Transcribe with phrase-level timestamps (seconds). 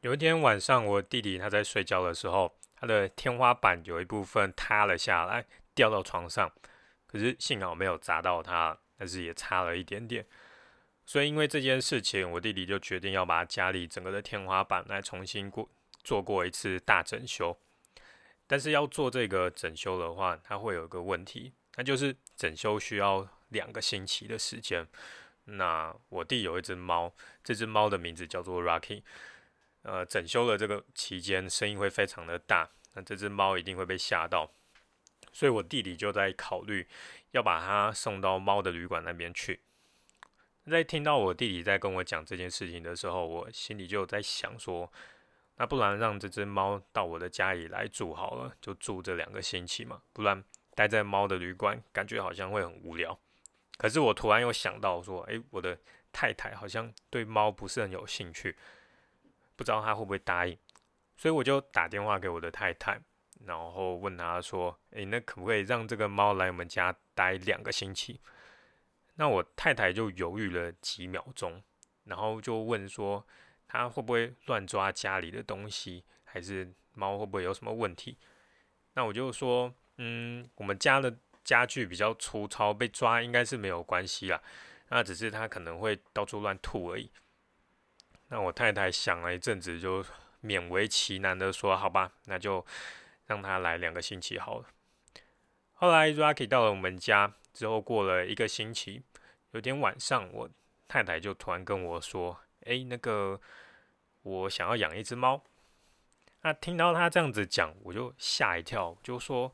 [0.00, 6.52] 有一天晚上，我弟弟他在睡觉的时候，他的天花板有一部分塌了下来，掉到床上，
[7.08, 10.24] 可是幸好没有砸到他，但是也差了一点点。
[11.04, 15.68] 所以因为这件事情，我弟弟就决定要把家里整个的天花板来重新过
[16.04, 17.58] 做过一次大整修。
[18.46, 24.86] 但是要做这个整修的话，它会有一个问题，那就是整修需要两个星期的时间。
[25.44, 27.12] 那我弟有一只猫，
[27.42, 29.02] 这只猫的名字叫做 Rocky。
[29.88, 34.52] 呃，整修的这个期间，声音会非常的大，那这只猫一定会被吓到，
[35.32, 36.86] 所以我弟弟就在考虑
[37.30, 39.60] 要把它送到猫的旅馆那边去。
[40.66, 44.92] 在听到我弟弟在跟我讲这件事情的时候，我心里就在想说，
[45.56, 50.44] 那不然让这只猫到我的家里来住好了，就住这两个星期嘛，不然
[50.74, 53.18] 待在猫的旅馆感觉好像会很无聊。
[53.78, 55.78] 可是我突然又想到说，诶，我的
[56.12, 58.54] 太太好像对猫不是很有兴趣。
[59.58, 60.56] 不知道他会不会答应，
[61.16, 63.00] 所以我就打电话给我的太太，
[63.44, 68.20] 然后问他说：“诶，那可不可以让这个猫来我们家待两个星期？”
[69.16, 71.60] 那我太太就犹豫了几秒钟，
[72.04, 73.26] 然后就问说
[73.66, 78.16] ：“他会不会乱抓家里的东西，还是猫会不会有什么问题？”
[78.94, 84.40] 那我就说：“嗯，我们家的家具比较粗糙，被抓应该是没有关系啦，
[84.90, 87.10] 那只是它可能会到处乱吐而已。”
[88.30, 90.04] 那我太太想了一阵子，就
[90.42, 92.64] 勉为其难的说：“好吧，那就
[93.26, 94.66] 让他来两个星期好了。”
[95.72, 99.02] 后来 Rocky 到了我们家之后，过了一个星期，
[99.52, 100.50] 有天晚上，我
[100.86, 103.40] 太太就突然跟我说：“哎，那个
[104.22, 105.42] 我想要养一只猫。”
[106.42, 109.50] 那听到他这样子讲，我就吓一跳，就说：“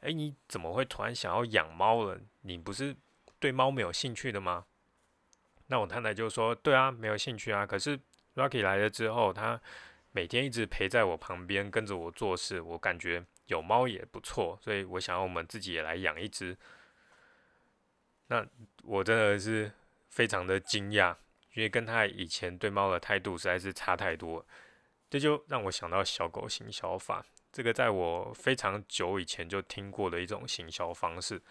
[0.00, 2.20] 哎，你怎么会突然想要养猫了？
[2.42, 2.96] 你不是
[3.40, 4.66] 对猫没有兴趣的吗？”
[5.66, 7.98] 那我太太就说：“对啊，没有兴趣啊，可是。”
[8.34, 9.60] Rocky 来了之后，他
[10.10, 12.60] 每天一直陪在我旁边，跟着我做事。
[12.60, 16.56] 我感觉有猫也不错，所以我想要我们自己也来养一只。
[18.28, 18.46] 那
[18.84, 19.70] 我真的是
[20.08, 21.14] 非常的惊讶，
[21.54, 24.46] 因为跟他以前对猫的态度实在是差太多。
[25.10, 27.22] 这就让我想到小狗行销法，
[27.52, 31.42] 这个在我非常久以前就听过的一种行销方式，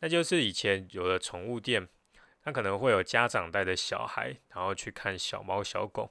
[0.00, 1.88] 那就是以前有的宠物店。
[2.44, 6.10] 那可能会有家长带着小孩，然后去看小猫小狗，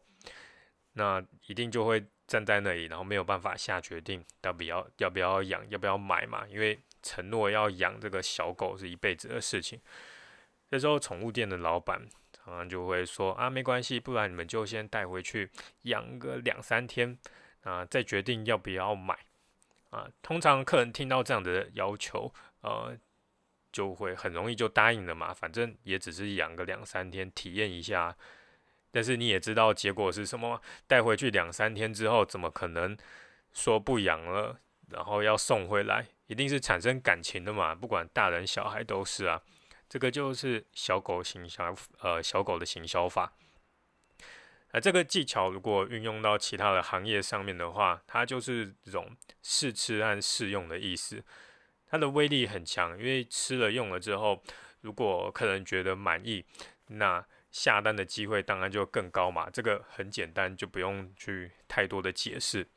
[0.94, 6.46] 那一定就会站在那里，然后没有办法下决定要不要要不要养，要不要买嘛？
[6.48, 9.82] 因为承诺要养这个小狗是一辈子的事情。
[10.70, 15.50] 这时候宠物店的老板常常就会说啊，没关系，不然你们就先带回去
[15.84, 17.18] 养个两三天
[17.64, 19.18] 啊，再决定要不要买
[19.90, 20.08] 啊。
[20.22, 22.32] 通常客人听到这样的要求，
[22.62, 22.96] 呃。
[23.72, 28.16] 就会很容易就答应了嘛，反正也只是养个两三天体验一下，
[28.92, 32.98] 但是你也知道结果是什么，带回去两三天之后，怎么可能
[33.54, 34.60] 说不养了，
[34.90, 39.42] 然后要送回来，一定是产生感情的嘛，不管大人小孩都是啊，
[39.88, 43.34] 这个就是小狗行销，呃，小狗的行销法，
[44.72, 51.24] 而这个技巧如果运用到其他的行业上面的话，它就是这种试吃和试用的意思。
[51.90, 54.42] 它的威力很强，因为吃了用了之后，
[54.82, 56.46] 如果客人觉得满意，
[56.88, 59.50] 那下单的机会当然就更高嘛。
[59.50, 62.68] 这个很简单，就不用去太多的解释。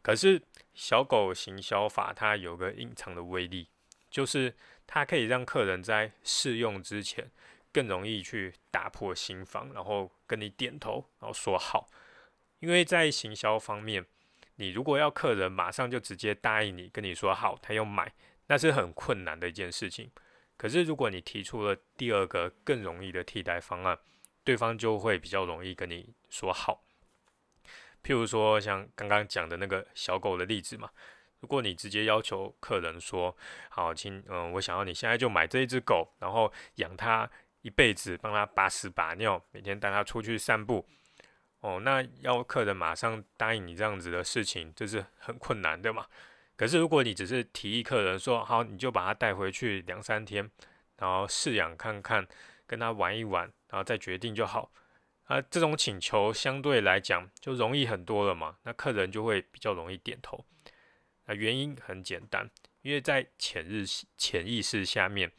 [0.00, 0.40] 可是
[0.72, 3.68] 小狗行销法它有个隐藏的威力，
[4.10, 4.54] 就是
[4.86, 7.30] 它可以让客人在试用之前
[7.70, 11.88] 更容易去打破心防，然后跟你点头，然后说好。
[12.60, 14.06] 因为在行销方面，
[14.56, 18.12] 你如果要客人马上就直接答应你，跟你说好，他要买。
[18.46, 20.10] 那是很困难的一件事情，
[20.56, 23.98] 可是如果你提出了第二个更容易的替代方案，
[24.44, 26.84] 对方就会比较容易跟你说好。
[28.02, 30.90] 譬如说像刚刚讲的那个小狗的例子嘛，
[31.40, 33.34] 如果你直接要求客人说，
[33.70, 37.28] 好，亲，嗯，我想要你现在就买这一只狗，然后养它
[37.62, 40.86] 一辈子，帮它把屎把尿，每天带它出去散步，
[41.60, 46.06] 哦，那要客人马上答应你这样子的事情，这是很困难的嘛。
[46.56, 50.48] 可是，如果你只是提议客人说好，你就把它带回去两三天，
[50.98, 52.26] 然后试养看看，
[52.64, 54.70] 跟他玩一玩，然后再决定就好。
[55.24, 58.58] 啊，这种请求相对来讲就容易很多了嘛。
[58.62, 60.44] 那客人就会比较容易点头。
[61.26, 62.48] 那原因很简单，
[62.82, 63.84] 因为在潜日
[64.16, 65.32] 潜意识下面，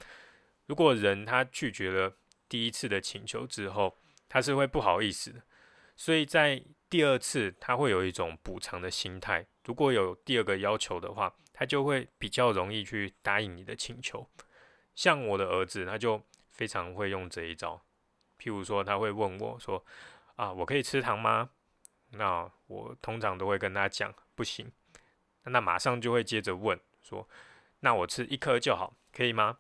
[0.66, 2.18] 如果人他拒绝了
[2.50, 3.98] 第一次的请求之后，
[4.28, 5.44] 他是会不好意思的，
[5.96, 9.46] 所以在第二次他会有一种补偿的心态。
[9.66, 14.28] 如果有第二个要求的话，他就会比较容易去答应你的请求。
[14.94, 16.22] 像我的儿子，他就
[16.52, 17.82] 非常会用这一招。
[18.40, 19.84] 譬如说，他会问我说
[20.38, 21.50] ：“啊，我可以吃糖吗？”
[22.12, 24.72] 那我通常都会跟他讲不行，
[25.44, 27.28] 那马上就会接着问说，
[27.80, 29.58] 那我吃一颗就好，可以吗？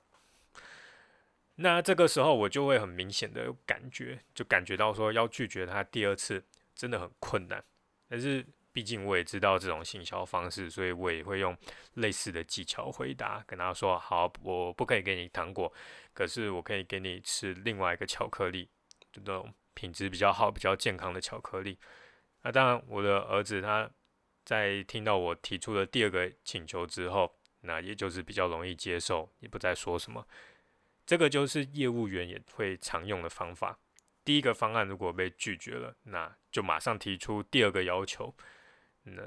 [1.55, 7.63] 那这个时候我就会很明显的感觉，就感觉到说要拒绝他第二次真的很困难，
[8.07, 11.57] 但是毕竟我也知道这种行销方式，所以我也会用
[11.93, 15.71] 类似的技巧回答，跟他说好，我不可以给你糖果，
[16.13, 18.67] 可是我可以给你吃另外一个巧克力，
[19.13, 21.79] 这种品质比较好、比较健康的巧克力。
[22.41, 23.89] 那当然，我的儿子他
[24.43, 30.27] 在听到我提出的第二个请求之后，那也就是比较容易接受，也不再说什么。
[31.05, 33.79] 这个就是业务员也会常用的方法。
[34.25, 38.35] 第一个方案如果被拒绝了，那就马上提出第二个要求。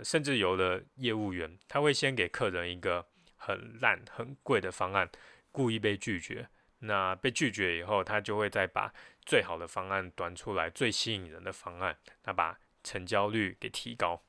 [0.03, 5.09] 甚至有的业务员他会先给客人一个很烂、很贵的方案，
[5.53, 6.49] 故意被拒绝。
[6.81, 8.93] 那被拒绝以后，他就会再把
[9.27, 14.23] 最好的方案端出来，最吸引人的方案，那把成交率给提高。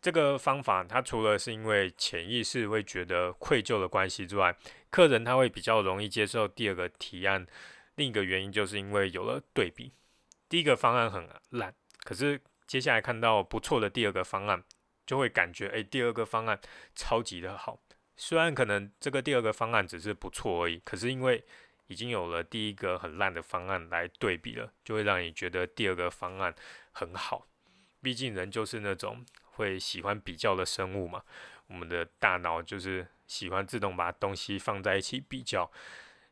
[0.00, 4.56] 这个方法，它除了是因为潜意识会觉得愧疚的关系之外，
[4.88, 7.46] 客人他会比较容易接受第二个提案。
[7.96, 9.92] 另一个原因就是因为有了对比，
[10.48, 14.62] 第一个方案很烂，可是接下来看到不错的第二个方案，
[15.04, 16.60] 就会感觉哎，第二个方案
[16.94, 17.82] 超级的好。
[18.16, 21.44] 虽然可能这个第二个方案只是不错而已，可是因为
[21.88, 26.54] 已经有了第一个很烂的方案来对比了，就会让你觉得第二个方案
[26.92, 27.48] 很好。
[28.00, 29.26] 毕竟人就是那种。
[29.54, 31.22] 会喜欢比较的生物嘛？
[31.66, 35.70] 我们的大脑就是喜欢自动把东西放在一起比较。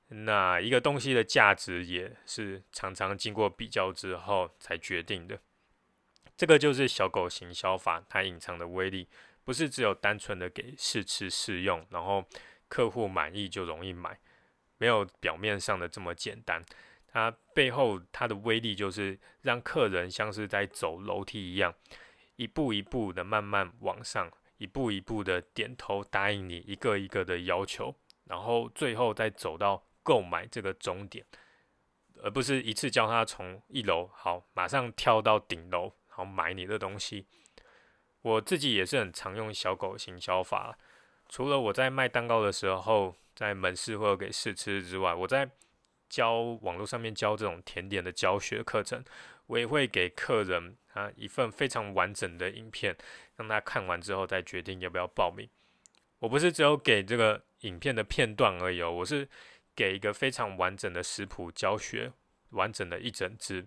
[0.07, 5.39] 那一个东西的价值也是常常经过比较之后才决定的。
[6.39, 9.09] 这个就是小狗行销法它隐藏的威力，
[9.43, 12.25] 不是只有单纯的给试吃试用，然后
[12.69, 14.17] 客户满意就容易买，
[14.79, 16.65] 没有表面上的这么简单。
[17.09, 21.75] 它背后它的威力就是让客人像是在走楼梯一样。
[22.37, 27.93] 一步一步的慢慢往上，一步一步的点头答应你一个一个的要求，
[28.27, 31.27] 然后最后再走到购买这个终点，
[32.23, 37.25] 而不是一次叫他从一楼好马上跳到顶楼，然后买你的东西。
[38.23, 40.77] 我自己也是很常用小狗行销法，
[41.29, 45.49] 除了我在卖蛋糕的时候，在门市或者给试吃之外，我在
[46.09, 49.05] 教网络上面教这种甜点的教学课程，
[49.47, 50.77] 我也会给客人。
[50.95, 52.97] 啊，一份非常完整的影片，
[53.37, 55.49] 让他看完之后再决定要不要报名。
[56.19, 59.29] 我不是只有给这个影片的片段而已哦，我是
[59.77, 62.11] 给一个非常完整的食谱教学，
[62.51, 63.65] 完整的一整支，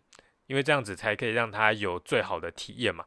[0.52, 3.06] 因为这样子才可以让他有最好的体验嘛。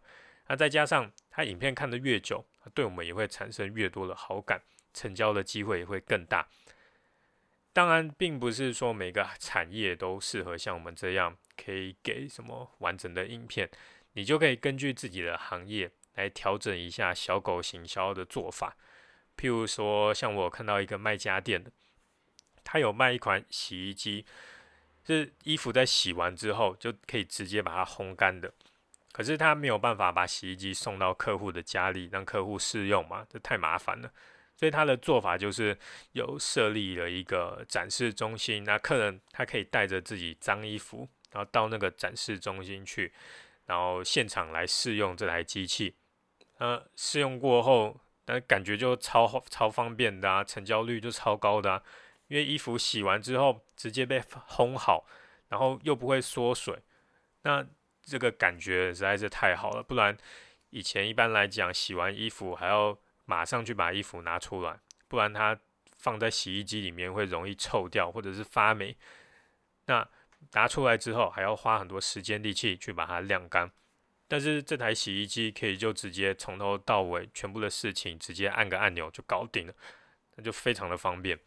[0.48, 2.42] 那再加上他影片看得越久，
[2.72, 4.62] 对我们也会产生越多的好感，
[4.94, 6.48] 成交的机会也会更大。
[7.74, 13.68] 当然，并不是说每个产业都适合像我们这样可以给什么完整的影片。
[14.14, 18.74] 你就可以根据自己的行业来调整一下小狗行销的做法。
[19.36, 21.70] 譬如说，像我看到一个卖家电的，
[22.62, 24.24] 他有卖一款洗衣机，
[25.06, 28.52] 是衣服在洗完之后就可以直接把它烘干的。
[29.12, 34.10] 可是他没有办法把洗衣机送到客户的家里让客户试用嘛，这太麻烦了。
[34.56, 35.76] 所以他的做法就是
[36.12, 43.12] 有设立了一个展示中心，那客人他可以带着自己脏衣服，然后到那个展示中心去。
[43.66, 45.94] 然后现场来试用这台机器，
[46.58, 51.82] 呃，试用过后，那感觉就超超方便的啊，成交率就超高的啊，
[52.28, 55.06] 因为衣服洗完之后直接被烘好，
[55.48, 56.82] 然后又不会缩水，
[57.42, 57.66] 那
[58.02, 59.82] 这个感觉实在是太好了。
[59.82, 60.16] 不然
[60.70, 64.78] 以前一般来讲，洗完衣服还要马上去把衣服拿出来，
[65.08, 65.58] 不然它
[65.98, 68.96] 放在洗衣机里面会容易臭掉或者是发霉，
[69.86, 70.08] 那。
[70.52, 73.68] 拿出来之后还要花很多时间力气去把它晾干，
[74.28, 79.72] 但是这台洗衣机可以就直接从头到尾全部的事情直接按个按钮就搞定了，
[80.36, 81.40] 那就非常的方便。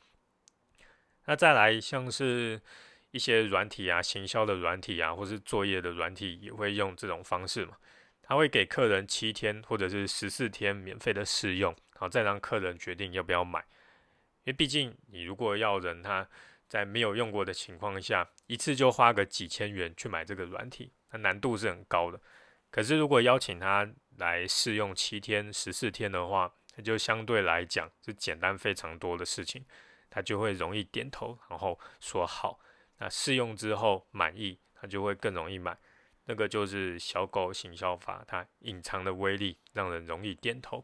[1.27, 2.60] 那再来像是
[3.12, 7.77] 一些软体啊、行销的软体啊，或是作业的软体也会用这种方式嘛，
[8.24, 16.27] 他会给客人七天或者是十四天免费的试用，然后再让客人决定要不要买，因为毕竟你如果要人他。
[16.69, 22.19] 在没有用过的情况下，一次就花个几千元去买这个软体，那难度是很高的。
[22.69, 29.63] 可是如果邀请他来试用七天、十四天的话，那就相对来讲是简单非常多的事情，
[30.09, 32.59] 他就会容易点头，然后说好。
[32.99, 35.77] 那试用之后满意，他就会更容易买。
[36.25, 40.83] 那个就是小狗行销法，它隐藏的威力，让人容易点头。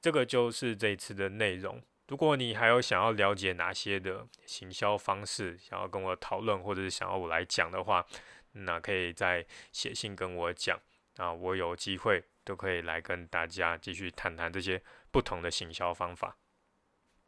[0.00, 1.82] 这个就是这一次的内容。
[2.08, 8.04] 如果你还有想要了解哪些的行销方式，想要跟我讨论，或者是想要我来讲的话，
[8.52, 10.78] 那可以再写信跟我讲，
[11.16, 16.36] 啊，我有机会都可以来跟大家继续谈谈这些不同的行销方法。